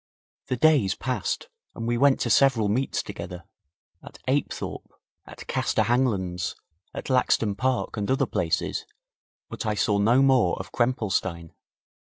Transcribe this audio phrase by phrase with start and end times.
[0.47, 3.43] The days passed and we went to several meets together
[4.01, 4.91] at Apethorpe,
[5.27, 6.55] at Castor Hanglands,
[6.91, 8.87] at Laxton Park and other places,
[9.47, 11.51] but I saw no more of Krempelstein.